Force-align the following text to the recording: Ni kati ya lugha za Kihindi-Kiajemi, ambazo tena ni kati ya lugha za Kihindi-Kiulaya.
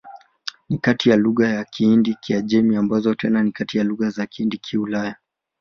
Ni 0.69 0.77
kati 0.77 1.09
ya 1.09 1.15
lugha 1.17 1.55
za 1.55 1.63
Kihindi-Kiajemi, 1.63 2.75
ambazo 2.75 3.15
tena 3.15 3.43
ni 3.43 3.51
kati 3.51 3.77
ya 3.77 3.83
lugha 3.83 4.09
za 4.09 4.23
Kihindi-Kiulaya. 4.25 5.15